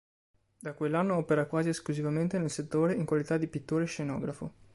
[0.57, 4.53] Da quell'anno opera quasi esclusivamente nel settore in qualità di “pittore scenografo”.